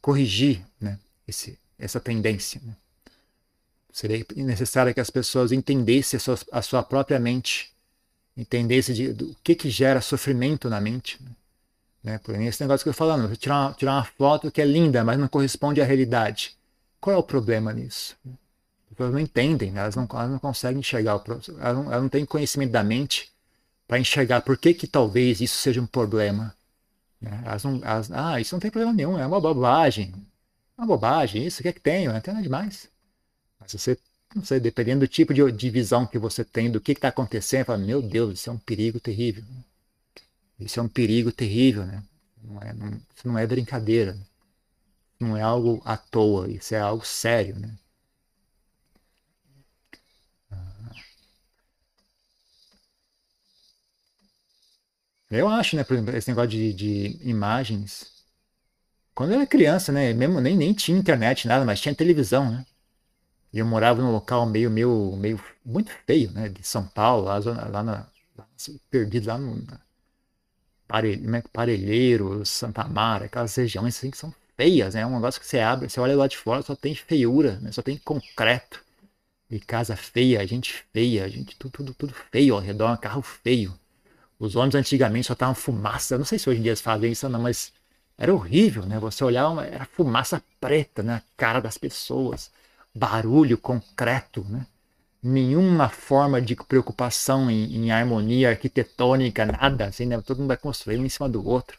[0.00, 2.60] corrigir, né, esse essa tendência.
[2.64, 2.74] Né?
[3.92, 7.75] Seria necessário que as pessoas entendessem a sua, a sua própria mente
[8.36, 11.18] entendesse de, do que, que gera sofrimento na mente.
[12.02, 12.18] Né?
[12.18, 15.02] Por esse negócio que eu estou falando, tirar uma, tirar uma foto que é linda,
[15.02, 16.56] mas não corresponde à realidade.
[17.00, 18.16] Qual é o problema nisso?
[18.24, 22.08] As pessoas não entendem, elas não, elas não conseguem enxergar, o, elas, não, elas não
[22.08, 23.32] têm conhecimento da mente
[23.88, 26.54] para enxergar por que, que talvez isso seja um problema.
[27.20, 27.42] Né?
[27.44, 30.14] Elas não, elas, ah, isso não tem problema nenhum, é uma bobagem.
[30.76, 32.06] Uma bobagem, isso o que é que tem?
[32.06, 32.88] Não tem nada demais.
[33.58, 33.98] Mas você
[34.36, 37.64] não sei, dependendo do tipo de, de visão que você tem, do que está acontecendo,
[37.64, 39.42] fala, meu Deus, isso é um perigo terrível.
[40.60, 42.02] Isso é um perigo terrível, né?
[42.42, 44.16] Não é, não, isso não é brincadeira.
[45.20, 47.76] Não é algo à toa, isso é algo sério, né?
[55.30, 58.24] Eu acho, né, por exemplo, esse negócio de, de imagens.
[59.14, 62.66] Quando eu era criança, né, mesmo nem, nem tinha internet, nada, mas tinha televisão, né?
[63.56, 66.46] E eu morava num local meio, meio, meio muito feio, né?
[66.46, 68.06] De São Paulo, lá, lá, na,
[68.90, 69.56] perdido lá no
[70.90, 75.00] é Parelheiro, Santa Mara, aquelas regiões assim que são feias, né?
[75.00, 77.72] É um negócio que você abre, você olha lá de fora, só tem feiura, né?
[77.72, 78.84] Só tem concreto.
[79.50, 83.72] E casa feia, gente feia, gente tudo, tudo, tudo feio ao redor, um carro feio.
[84.38, 86.18] Os ônibus antigamente só estavam fumaça.
[86.18, 87.72] Não sei se hoje em dia eles fazem isso, não, mas
[88.18, 88.98] era horrível, né?
[88.98, 92.50] Você olhava, era fumaça preta na cara das pessoas
[92.96, 94.66] barulho concreto, né?
[95.22, 100.20] nenhuma forma de preocupação em, em, harmonia arquitetônica, nada, assim, né?
[100.20, 101.78] todo mundo vai construir um em cima do outro,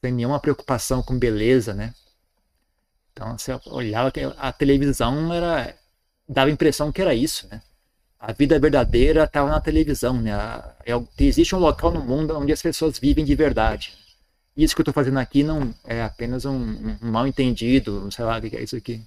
[0.00, 1.94] sem nenhuma preocupação com beleza, né?
[3.12, 5.74] Então você olhava que a televisão era
[6.28, 7.62] dava a impressão que era isso, né?
[8.18, 10.32] A vida verdadeira estava na televisão, né?
[10.84, 13.94] É existe um local no mundo onde as pessoas vivem de verdade.
[14.56, 18.38] Isso que eu estou fazendo aqui não é apenas um, um, mal entendido, sei lá
[18.38, 19.02] o que é isso aqui.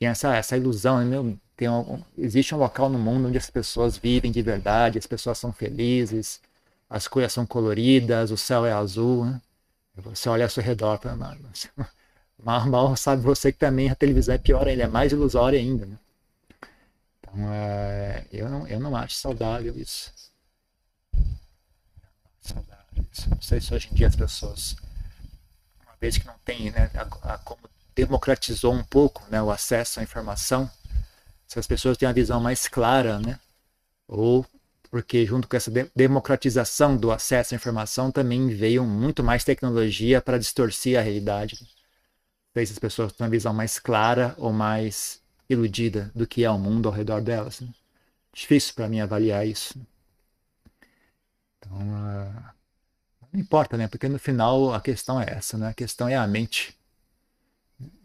[0.00, 1.04] Tinha essa, essa ilusão, né?
[1.04, 5.06] Meu, tem um, existe um local no mundo onde as pessoas vivem de verdade, as
[5.06, 6.40] pessoas são felizes,
[6.88, 9.42] as coisas são coloridas, o céu é azul, né?
[9.96, 10.98] Você olha ao seu redor,
[12.42, 15.84] mal, mal sabe você que também a televisão é pior, ele é mais ilusória ainda,
[15.84, 15.98] né?
[17.18, 20.12] Então, é, eu, não, eu não acho saudável isso.
[22.40, 23.28] Saudável isso.
[23.28, 24.76] Não sei se hoje em dia as pessoas,
[25.84, 27.60] uma vez que não tem, né, a, a, como
[27.94, 30.70] democratizou um pouco né, o acesso à informação,
[31.46, 33.38] se as pessoas têm a visão mais clara, né,
[34.06, 34.46] ou
[34.90, 40.38] porque junto com essa democratização do acesso à informação também veio muito mais tecnologia para
[40.38, 41.56] distorcer a realidade.
[42.52, 46.50] Sei se as pessoas têm uma visão mais clara ou mais iludida do que é
[46.50, 47.60] o mundo ao redor delas.
[47.60, 47.68] Né?
[48.32, 49.78] Difícil para mim avaliar isso.
[51.58, 52.50] Então, uh,
[53.32, 53.86] não importa, né?
[53.86, 55.68] Porque no final a questão é essa, né?
[55.68, 56.76] A questão é a mente.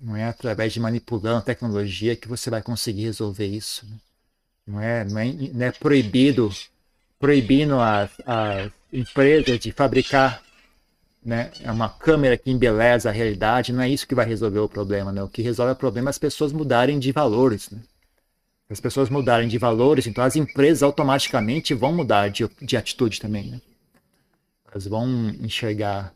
[0.01, 3.85] Não é através de manipulando tecnologia que você vai conseguir resolver isso.
[3.85, 3.97] Né?
[4.67, 6.49] Não, é, não, é, não é proibido,
[7.19, 10.41] proibindo as, as empresas de fabricar
[11.25, 14.69] né, é uma câmera que embeleza a realidade, não é isso que vai resolver o
[14.69, 15.23] problema, né?
[15.23, 17.79] O que resolve o problema é as pessoas mudarem de valores, né?
[18.69, 23.49] As pessoas mudarem de valores, então as empresas automaticamente vão mudar de, de atitude também,
[23.49, 23.61] né?
[24.71, 26.13] Elas vão enxergar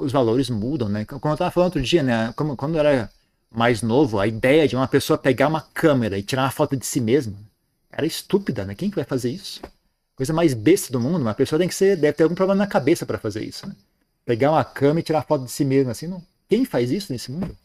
[0.00, 1.04] os valores mudam, né?
[1.04, 2.32] Como eu estava falando outro dia, né?
[2.36, 3.10] Como, quando eu era
[3.50, 6.86] mais novo, a ideia de uma pessoa pegar uma câmera e tirar uma foto de
[6.86, 7.34] si mesma
[7.90, 8.74] era estúpida, né?
[8.74, 9.60] Quem que vai fazer isso?
[10.20, 12.66] coisa mais besta do mundo, uma pessoa tem que ser, deve ter algum problema na
[12.66, 13.66] cabeça para fazer isso.
[13.66, 13.74] Né?
[14.26, 17.32] Pegar uma cama e tirar foto de si mesmo, assim, não, quem faz isso nesse
[17.32, 17.56] mundo?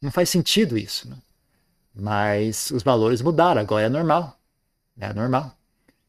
[0.00, 1.10] Não faz sentido isso.
[1.10, 1.16] Né?
[1.92, 4.38] Mas os valores mudaram, agora é normal.
[5.00, 5.52] É normal.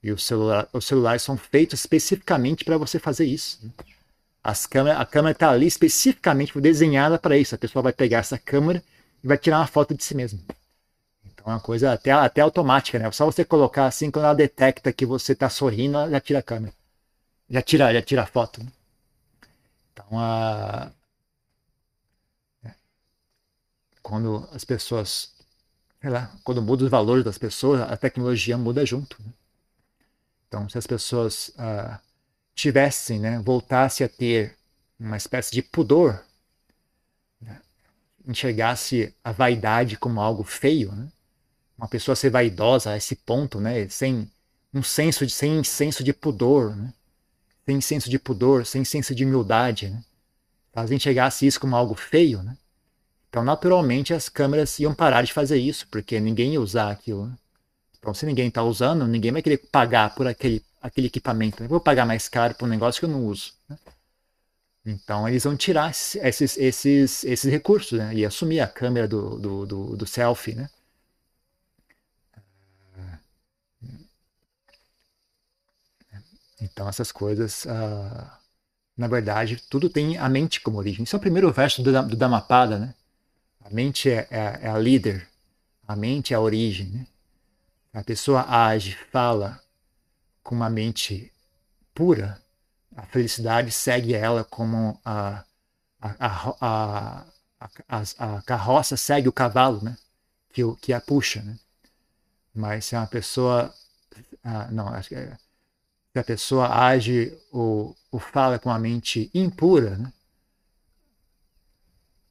[0.03, 3.57] E o celular, os celulares são feitos especificamente para você fazer isso.
[3.63, 3.71] Né?
[4.47, 7.53] As câmera, a câmera está ali especificamente desenhada para isso.
[7.53, 8.81] A pessoa vai pegar essa câmera
[9.21, 10.39] e vai tirar uma foto de si mesmo.
[11.43, 13.11] É uma coisa até, até automática, né?
[13.11, 16.41] Só você colocar assim, quando ela detecta que você está sorrindo, ela já tira a
[16.41, 16.73] câmera.
[17.49, 18.63] Já tira, já tira a foto.
[18.63, 18.71] Né?
[19.91, 20.91] Então, a...
[24.01, 25.33] quando as pessoas,
[25.99, 29.21] sei lá, quando muda os valores das pessoas, a tecnologia muda junto.
[29.21, 29.33] Né?
[30.47, 32.06] Então, se as pessoas uh,
[32.57, 34.57] tivessem, né, voltasse a ter
[34.99, 36.19] uma espécie de pudor,
[37.39, 37.61] né,
[38.27, 41.07] enxergasse a vaidade como algo feio, né?
[41.77, 43.87] uma pessoa ser vaidosa a esse ponto, né?
[43.87, 44.29] Sem
[44.73, 46.91] um senso de sem senso de pudor, né?
[47.65, 50.03] Sem senso de pudor, sem senso de humildade, né?
[50.87, 52.57] Se chegasse isso como algo feio, né?
[53.29, 57.27] Então, naturalmente, as câmeras iam parar de fazer isso, porque ninguém ia usar aquilo.
[57.27, 57.35] Né?
[57.99, 61.63] Então, se ninguém está usando, ninguém vai querer pagar por aquele, aquele equipamento.
[61.63, 63.53] Eu vou pagar mais caro por um negócio que eu não uso.
[63.69, 63.77] Né?
[64.85, 68.13] Então, eles vão tirar esses, esses, esses recursos né?
[68.13, 70.69] e assumir a câmera do, do, do, do selfie, né?
[76.59, 78.27] Então, essas coisas, uh,
[78.97, 81.03] na verdade, tudo tem a mente como origem.
[81.03, 82.95] Isso é o primeiro verso do, do Dhammapada, né?
[83.63, 85.27] A mente é, é, é, a líder,
[85.87, 86.87] a mente é a origem.
[86.87, 87.07] Né?
[87.93, 89.61] A pessoa age, fala
[90.47, 91.29] com uma mente
[91.93, 92.41] pura,
[92.95, 95.43] a felicidade segue ela como a,
[96.01, 97.25] a, a,
[98.17, 99.97] a, carroça segue o cavalo, né?
[100.53, 101.59] Que, que a puxa, né?
[102.55, 103.73] Mas se uma pessoa.
[104.41, 105.37] Ah, não, acho que é
[106.13, 110.13] que a pessoa age ou, ou fala com a mente impura, né?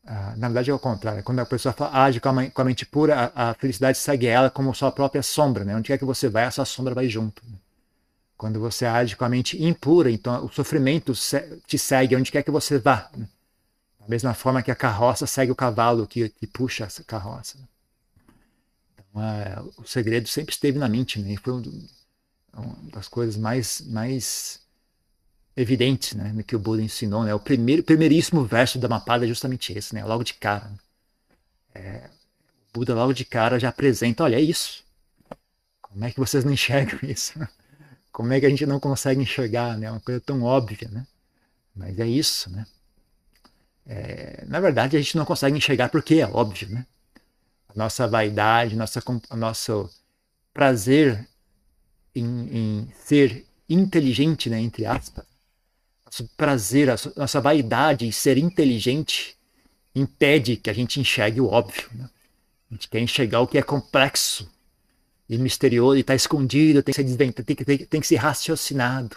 [0.07, 1.23] Ah, na verdade é o contrário.
[1.23, 4.27] Quando a pessoa fala, age com a, com a mente pura, a, a, felicidade segue
[4.27, 5.65] ela como sua própria sombra.
[5.65, 5.77] Né?
[5.77, 7.43] Onde quer que você vai, a sua sombra vai junto.
[7.47, 7.59] Né?
[8.37, 11.13] Quando você age com a mente impura, então o sofrimento
[11.67, 13.11] te segue onde quer que você vá.
[13.99, 17.59] Da mesma forma que a carroça segue o cavalo que, que puxa essa carroça.
[18.95, 21.19] Então, é, o segredo sempre esteve na mente.
[21.19, 21.33] Né?
[21.33, 21.89] E foi um,
[22.53, 24.61] uma das coisas mais, mais
[25.57, 27.25] evidentes né, que o Buda ensinou.
[27.25, 27.35] Né?
[27.35, 30.05] O primeiro, primeiríssimo verso da Mapada é justamente esse, né?
[30.05, 30.71] logo de cara.
[31.75, 32.11] É,
[32.69, 34.85] o Buda logo de cara já apresenta, olha, é isso.
[35.81, 37.33] Como é que vocês não enxergam isso?
[38.17, 39.77] Como é que a gente não consegue enxergar?
[39.77, 39.91] Né?
[39.91, 41.07] Uma coisa tão óbvia, né?
[41.75, 42.67] Mas é isso, né?
[43.87, 46.87] É, na verdade, a gente não consegue enxergar porque é óbvio, né?
[47.69, 49.03] A nossa vaidade, nossa,
[49.33, 49.91] nosso
[50.55, 51.29] prazer
[52.15, 55.27] em, em ser inteligente, né, entre aspas,
[56.07, 59.37] nosso prazer, a nossa vaidade em ser inteligente
[59.95, 61.91] impede que a gente enxergue o óbvio.
[61.93, 62.09] Né?
[62.71, 64.51] A gente quer enxergar o que é complexo
[65.29, 68.17] e misterioso e está escondido, tem que ser desventado, tem que, tem, tem que ser
[68.17, 69.17] raciocinado.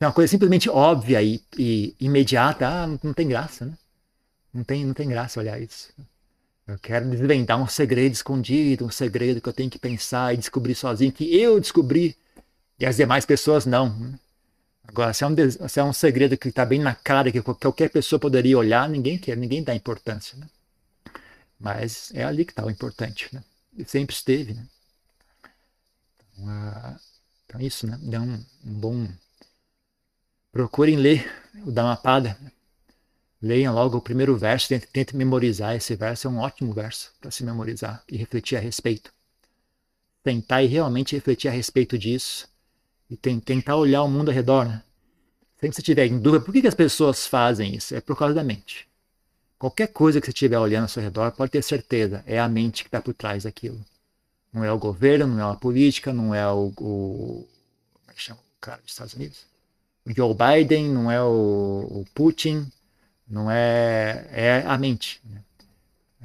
[0.00, 3.72] É uma coisa simplesmente óbvia e, e imediata, ah, não, não, tem graça, né?
[4.52, 5.92] Não tem, não tem graça olhar isso.
[6.66, 10.74] Eu quero desvendar um segredo escondido, um segredo que eu tenho que pensar e descobrir
[10.74, 12.16] sozinho, que eu descobri
[12.78, 13.96] e as demais pessoas não.
[13.98, 14.18] Né?
[14.86, 15.34] Agora, se é um,
[15.68, 19.18] se é um segredo que está bem na cara, que qualquer pessoa poderia olhar, ninguém
[19.18, 20.36] quer, ninguém dá importância.
[20.38, 20.46] Né?
[21.58, 23.28] Mas é ali que está o importante.
[23.32, 23.42] Né?
[23.76, 24.54] E sempre esteve.
[24.54, 24.64] Né?
[26.38, 26.98] Uh,
[27.44, 27.98] então, isso, né?
[28.02, 29.08] Dá um, um bom.
[30.52, 31.30] Procurem ler
[31.66, 32.36] o Dhammapada.
[33.40, 36.26] Leiam logo o primeiro verso, tentem, memorizar esse verso.
[36.26, 39.12] É um ótimo verso para se memorizar e refletir a respeito.
[40.22, 42.48] Tentar e realmente refletir a respeito disso
[43.10, 44.66] e tentar olhar o mundo ao redor.
[44.66, 44.82] Né?
[45.56, 47.94] Sempre que você tiver em dúvida, por que, que as pessoas fazem isso?
[47.94, 48.88] É por causa da mente.
[49.58, 52.82] Qualquer coisa que você estiver olhando ao seu redor, pode ter certeza, é a mente
[52.82, 53.84] que está por trás daquilo.
[54.54, 56.72] Não é o governo, não é a política, não é o.
[56.78, 57.48] o
[57.92, 59.44] como é que chama o cara dos Estados Unidos?
[60.06, 62.70] O Joe Biden, não é o, o Putin,
[63.26, 64.28] não é.
[64.30, 65.20] É a mente.
[65.24, 65.42] Né?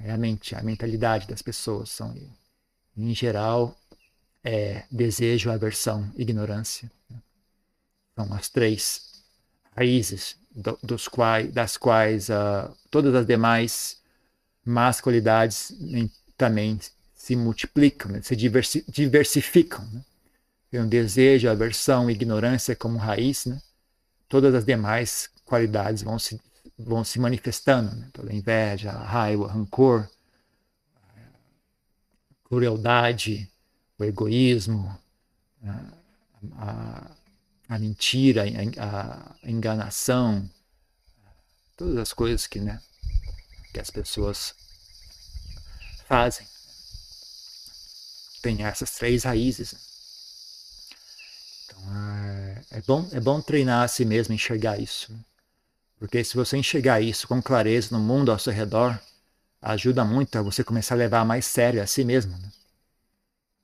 [0.03, 1.89] É a mente, a mentalidade das pessoas.
[1.89, 2.15] São,
[2.95, 3.75] em geral,
[4.43, 6.91] é desejo, aversão, ignorância.
[7.09, 7.17] Né?
[8.15, 9.23] São as três
[9.75, 13.99] raízes do, dos quais, das quais uh, todas as demais
[14.63, 15.73] más qualidades
[16.37, 16.79] também
[17.19, 18.21] se multiplicam, né?
[18.21, 19.85] se diversi, diversificam.
[19.91, 20.01] Né?
[20.71, 23.61] Tem um desejo, aversão, ignorância como raiz, né?
[24.29, 26.39] todas as demais qualidades vão se,
[26.77, 27.93] vão se manifestando.
[27.93, 28.09] Né?
[28.13, 30.09] Toda inveja, raiva, rancor,
[32.45, 33.51] crueldade,
[33.97, 34.97] o egoísmo,
[35.61, 35.83] a,
[36.53, 37.11] a,
[37.67, 38.45] a mentira,
[38.77, 40.49] a, a, enganação,
[41.75, 42.81] todas as coisas que, né,
[43.73, 44.55] que as pessoas
[46.07, 46.47] fazem.
[48.41, 49.75] Tem essas três raízes.
[51.65, 55.11] Então é, é bom, é bom treinar a si mesmo, enxergar isso.
[55.11, 55.19] Né?
[55.99, 58.97] Porque se você enxergar isso com clareza no mundo ao seu redor,
[59.61, 62.37] ajuda muito a você começar a levar mais sério a si mesmo.
[62.37, 62.49] Né?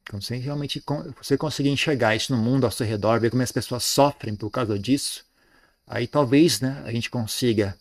[0.10, 0.84] Quando você realmente
[1.22, 4.52] você conseguir enxergar isso no mundo ao seu redor, ver como as pessoas sofrem por
[4.52, 5.26] causa disso,
[5.88, 7.76] aí talvez né, a gente consiga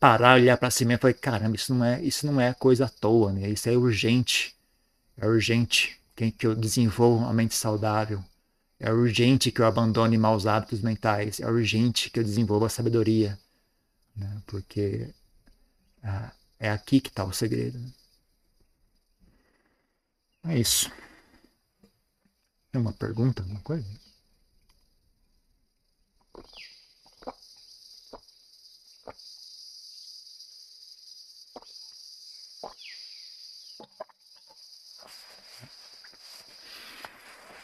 [0.00, 2.88] parar, olhar para cima e falar, caramba, isso não é, isso não é coisa à
[2.88, 3.50] toa, né?
[3.50, 4.54] Isso é urgente.
[5.16, 5.97] É urgente
[6.36, 8.22] que eu desenvolva uma mente saudável.
[8.80, 11.40] É urgente que eu abandone maus hábitos mentais.
[11.40, 13.38] É urgente que eu desenvolva sabedoria.
[14.16, 14.42] Né?
[14.46, 15.12] Porque
[16.02, 17.78] ah, é aqui que está o segredo.
[20.44, 20.90] É isso.
[22.70, 23.86] Tem uma pergunta, alguma coisa?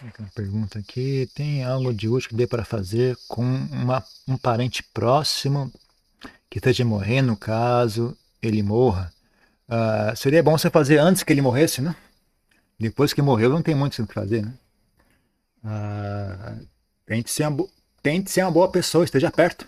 [0.04, 4.82] Uma pergunta aqui, tem algo de útil que dê para fazer com uma, um parente
[4.82, 5.72] próximo
[6.50, 9.10] que esteja morrendo, caso ele morra?
[9.66, 11.96] Uh, seria bom você fazer antes que ele morresse, né?
[12.78, 14.52] Depois que morreu, não tem muito o que fazer, né?
[15.64, 16.56] Ah,
[17.06, 17.66] tente, ser uma,
[18.02, 19.66] tente ser uma boa pessoa, esteja perto.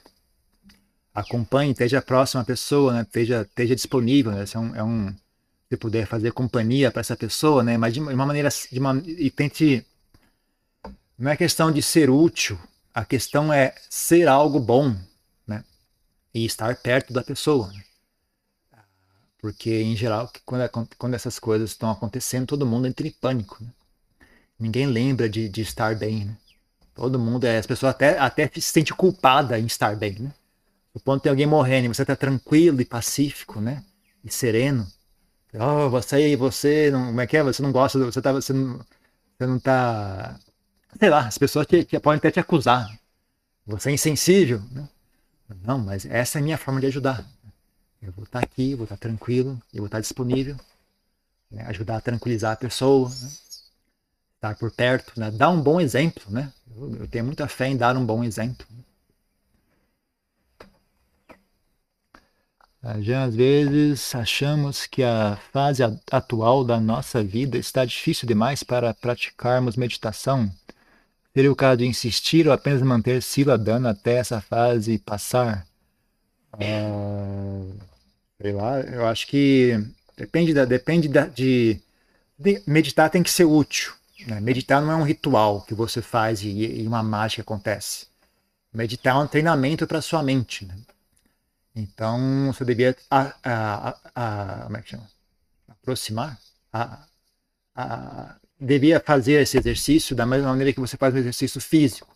[1.15, 3.03] Acompanhe, esteja próximo à pessoa, né?
[3.03, 4.33] esteja, esteja disponível.
[4.33, 4.45] Né?
[4.53, 5.15] É um, é um,
[5.71, 7.79] se puder fazer companhia para essa pessoa, né?
[7.79, 8.51] mas de uma maneira.
[8.71, 9.87] De uma, e tente.
[11.19, 12.59] Não é questão de ser útil,
[12.93, 14.95] a questão é ser algo bom
[15.47, 15.65] né?
[16.35, 17.73] e estar perto da pessoa.
[17.73, 17.83] Né?
[19.39, 23.63] Porque, em geral, quando, quando essas coisas estão acontecendo, todo mundo entra em pânico.
[23.63, 23.71] Né?
[24.59, 26.37] Ninguém lembra de, de estar bem, né?
[26.95, 30.33] Todo mundo, é, as pessoas até, até se sente culpada em estar bem, né?
[30.95, 33.85] O ponto tem alguém morrendo e você está tranquilo e pacífico, né?
[34.25, 34.87] E sereno.
[35.53, 37.43] Oh, você, você, não, como é que é?
[37.43, 38.79] Você não gosta, você tá, você não,
[39.39, 40.41] você não tá,
[40.99, 42.99] sei lá, as pessoas te, te, podem até te acusar.
[43.67, 44.89] Você é insensível, né?
[45.63, 47.25] Não, mas essa é a minha forma de ajudar.
[48.03, 50.57] Eu vou estar aqui, vou estar tranquilo, eu vou estar disponível,
[51.51, 51.65] né?
[51.69, 53.31] ajudar a tranquilizar a pessoa, né?
[54.37, 55.31] estar por perto, né?
[55.31, 56.53] dar um bom exemplo, né?
[56.77, 58.67] Eu, eu tenho muita fé em dar um bom exemplo.
[63.01, 68.95] Já às vezes achamos que a fase atual da nossa vida está difícil demais para
[68.95, 70.49] praticarmos meditação.
[71.37, 75.67] Seria o caso de insistir ou apenas manter sila dando até essa fase passar?
[76.55, 76.59] Ah,
[78.41, 79.79] sei lá, eu acho que
[80.17, 81.79] depende da, depende da, de,
[82.39, 83.93] de meditar tem que ser útil.
[84.27, 84.41] Né?
[84.41, 88.07] Meditar não é um ritual que você faz e, e uma mágica acontece.
[88.73, 90.65] Meditar é um treinamento para sua mente.
[90.65, 90.75] Né?
[91.75, 95.07] Então, você devia a, a, a, como é que chama?
[95.69, 96.41] aproximar,
[98.59, 102.15] devia fazer esse exercício da mesma maneira que você faz o exercício físico.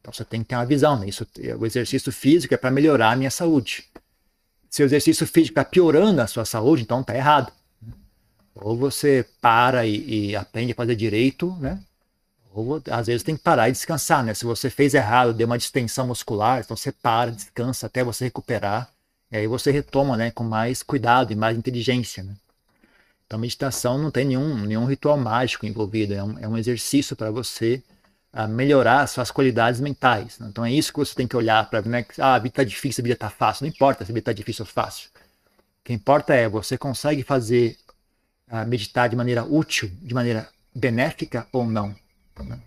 [0.00, 0.98] Então, você tem que ter uma visão.
[0.98, 1.08] Né?
[1.08, 1.26] Isso,
[1.58, 3.84] o exercício físico é para melhorar a minha saúde.
[4.68, 7.52] Se o exercício físico está piorando a sua saúde, então está errado.
[8.54, 11.80] Ou você para e, e aprende a fazer direito, né?
[12.52, 14.34] Ou às vezes tem que parar e descansar, né?
[14.34, 18.90] Se você fez errado, deu uma distensão muscular, então você para, descansa até você recuperar.
[19.30, 20.30] E aí você retoma, né?
[20.30, 22.34] Com mais cuidado e mais inteligência, né?
[23.30, 27.30] Então meditação não tem nenhum, nenhum ritual mágico envolvido, é um, é um exercício para
[27.30, 27.80] você
[28.34, 30.36] uh, melhorar suas qualidades mentais.
[30.40, 30.48] Né?
[30.50, 32.04] Então é isso que você tem que olhar para, né?
[32.18, 33.66] Ah, a vida está difícil, a vida está fácil.
[33.66, 35.10] Não importa se a vida está difícil ou fácil.
[35.14, 37.76] O que importa é você consegue fazer
[38.50, 41.94] uh, meditar de maneira útil, de maneira benéfica ou não.
[42.40, 42.58] Uh,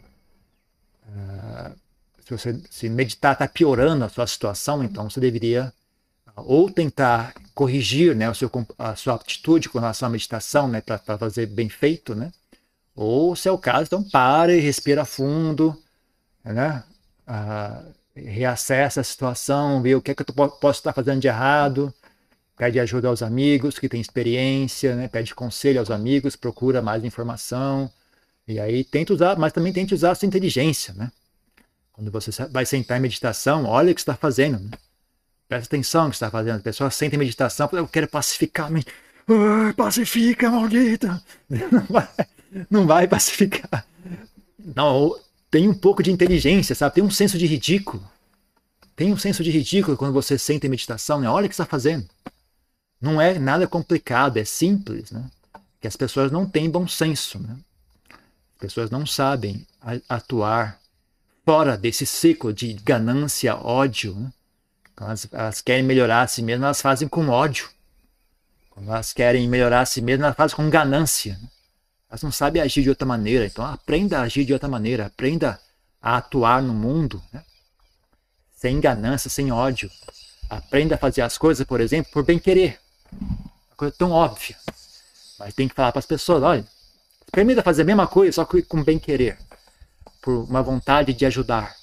[2.26, 5.74] se você se meditar está piorando a sua situação, então você deveria
[6.36, 11.18] ou tentar corrigir né, o seu, a sua atitude com relação à meditação, né, para
[11.18, 12.32] fazer bem feito, né?
[12.96, 15.76] Ou, se é o caso, então pare, respira fundo,
[16.44, 16.84] né?
[17.26, 17.84] Ah,
[18.16, 21.94] reacessa a situação, vê o que é que eu posso estar fazendo de errado,
[22.58, 25.08] pede ajuda aos amigos que têm experiência, né?
[25.08, 27.92] pede conselho aos amigos, procura mais informação,
[28.48, 31.12] e aí tenta usar, mas também tente usar a sua inteligência, né?
[31.94, 34.72] Quando você vai sentar em meditação, olha o que está fazendo, né?
[35.54, 36.58] Presta atenção no que está fazendo.
[36.58, 38.72] A pessoa senta em meditação, eu quero pacificar.
[38.72, 38.84] -me.
[39.78, 41.24] Pacifica, maldita!
[41.72, 42.10] Não vai,
[42.70, 43.86] não vai pacificar.
[44.76, 45.16] Não,
[45.52, 46.96] tem um pouco de inteligência, sabe?
[46.96, 48.04] Tem um senso de ridículo.
[48.96, 51.30] Tem um senso de ridículo quando você senta em meditação, né?
[51.30, 52.08] Olha o que está fazendo.
[53.00, 55.30] Não é nada complicado, é simples, né?
[55.80, 57.56] Que as pessoas não têm bom senso, né?
[58.56, 59.66] As pessoas não sabem
[60.10, 60.80] atuar
[61.46, 64.32] fora desse ciclo de ganância, ódio, né?
[65.00, 67.70] Elas, elas, querem melhorar a si mesmas, elas fazem com ódio.
[68.70, 71.40] Quando elas querem melhorar a si mesmas, elas fazem com ganância.
[72.10, 73.46] Elas não sabem agir de outra maneira.
[73.46, 75.08] Então aprenda a agir de outra maneira.
[75.08, 75.60] Aprenda
[76.02, 77.44] a atuar no mundo né?
[78.56, 79.90] sem ganância, sem ódio.
[80.50, 82.80] Aprenda a fazer as coisas, por exemplo, por bem querer.
[83.12, 84.56] Uma coisa tão óbvia.
[85.40, 86.66] Mas tem que falar para as pessoas, olha,
[87.32, 89.38] permita fazer a mesma coisa, só que com bem querer.
[90.22, 91.76] Por uma vontade de ajudar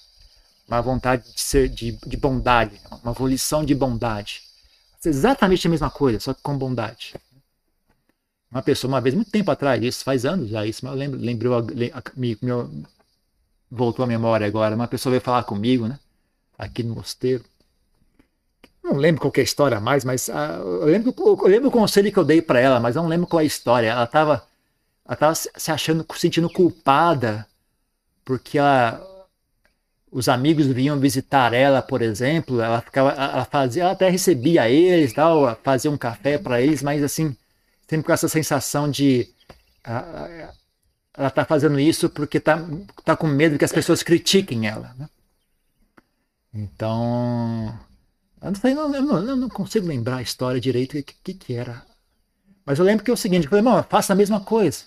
[0.71, 4.43] uma vontade de ser de, de bondade, uma volição de bondade.
[5.05, 7.15] exatamente a mesma coisa, só que com bondade.
[8.51, 11.65] Uma pessoa, uma vez, muito tempo atrás, isso faz anos já isso, mas lembro, lembrou,
[12.17, 12.85] me, me,
[13.71, 15.99] voltou à memória agora, uma pessoa veio falar comigo, né,
[16.59, 17.45] aqui no mosteiro.
[18.83, 22.11] Não lembro qual é a história mais, mas uh, eu, lembro, eu lembro o conselho
[22.11, 23.89] que eu dei para ela, mas não lembro qual é a história.
[23.89, 24.43] Ela estava
[25.11, 27.47] ela tava se achando, sentindo culpada
[28.25, 29.05] porque ela
[30.11, 35.13] os amigos vinham visitar ela, por exemplo, ela ficava, ela fazia, ela até recebia eles,
[35.13, 37.37] tal, fazia um café para eles, mas assim,
[37.89, 39.29] sempre com essa sensação de
[39.85, 42.65] ela está fazendo isso porque está
[43.05, 44.95] tá com medo que as pessoas critiquem ela.
[44.99, 45.09] Né?
[46.53, 47.79] Então,
[48.43, 51.55] eu não, sei, não, eu não, consigo lembrar a história direito o que, que, que,
[51.55, 51.85] era.
[52.65, 54.85] Mas eu lembro que é o seguinte, eu falei, faça a mesma coisa.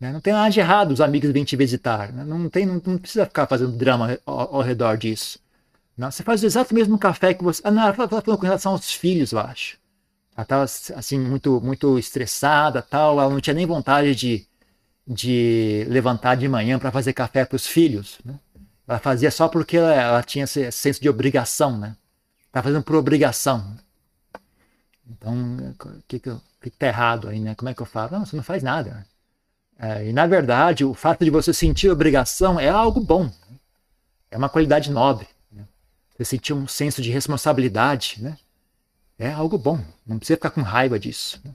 [0.00, 0.12] Né?
[0.12, 2.12] Não tem nada de errado os amigos virem te visitar.
[2.12, 2.24] Né?
[2.24, 5.38] Não, tem, não, não, precisa ficar fazendo drama ao, ao redor disso.
[5.96, 7.60] Não, você faz o exato mesmo café que você.
[7.64, 9.76] Ah, não, ela estava falando com relação aos filhos, eu acho.
[10.36, 10.62] Ela estava
[10.98, 13.20] assim, muito, muito estressada tal.
[13.20, 14.46] Ela não tinha nem vontade de,
[15.06, 18.18] de levantar de manhã para fazer café para os filhos.
[18.24, 18.38] Né?
[18.86, 21.96] Ela fazia só porque ela, ela, tinha esse senso de obrigação, né?
[22.46, 23.76] Estava fazendo por obrigação.
[25.10, 26.30] Então, o que, que,
[26.62, 27.54] que tá errado aí, né?
[27.56, 28.12] Como é que eu falo?
[28.12, 29.04] Não, você não faz nada.
[29.78, 30.00] Né?
[30.00, 33.30] É, e na verdade, o fato de você sentir obrigação é algo bom.
[34.30, 35.26] É uma qualidade nobre.
[35.50, 35.64] Né?
[36.16, 38.36] Você sentir um senso de responsabilidade, né?
[39.18, 39.80] É algo bom.
[40.06, 41.40] Não precisa ficar com raiva disso.
[41.44, 41.50] Né?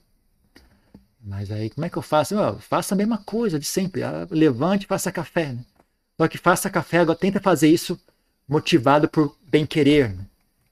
[1.24, 2.36] Mas aí, como é que eu faço?
[2.60, 4.04] Faça a mesma coisa de sempre.
[4.04, 5.54] Ah, levante e faça café.
[5.54, 5.64] Né?
[6.20, 8.00] Só que faça café, agora tenta fazer isso
[8.48, 10.10] motivado por bem-querer.
[10.10, 10.26] Né?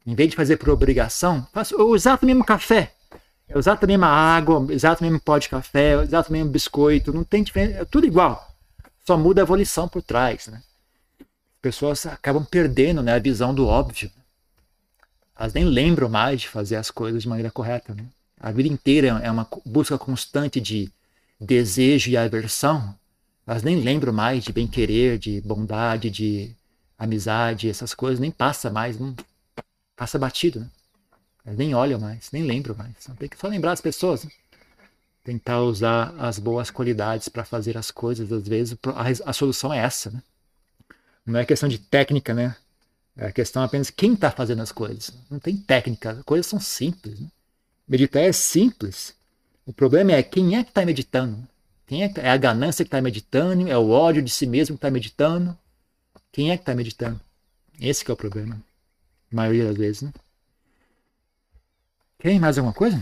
[0.05, 2.93] Em vez de fazer por obrigação, faça o exato mesmo café.
[3.53, 7.43] É exato a mesma água, exato mesmo pó de café, exato mesmo biscoito, não tem
[7.43, 8.49] diferença, é tudo igual.
[9.05, 10.61] Só muda a volição por trás, né?
[11.19, 14.09] As pessoas acabam perdendo né, a visão do óbvio.
[15.37, 18.05] Elas nem lembram mais de fazer as coisas de maneira correta, né?
[18.39, 20.89] A vida inteira é uma busca constante de
[21.39, 22.95] desejo e aversão.
[23.45, 26.55] Elas nem lembram mais de bem-querer, de bondade, de
[26.97, 29.15] amizade, essas coisas, nem passa mais, não
[29.95, 30.69] passa batido, né?
[31.45, 32.95] Eles nem olham mais, nem lembram mais.
[33.17, 34.23] Tem que só lembrar as pessoas.
[34.23, 34.31] Né?
[35.23, 38.31] Tentar usar as boas qualidades para fazer as coisas.
[38.31, 40.21] Às vezes a, a, solução é essa, né?
[41.25, 42.55] Não é questão de técnica, né?
[43.15, 45.13] É questão apenas quem está fazendo as coisas.
[45.29, 47.19] Não tem técnica, as coisas são simples.
[47.19, 47.27] Né?
[47.87, 49.13] Meditar é simples.
[49.65, 51.47] O problema é quem é que está meditando.
[51.85, 53.67] Quem é, é a ganância que está meditando?
[53.67, 55.57] É o ódio de si mesmo que está meditando?
[56.31, 57.19] Quem é que está meditando?
[57.79, 58.55] Esse é o problema.
[59.31, 60.13] A maioria das vezes, né?
[62.21, 62.99] Tem mais alguma coisa?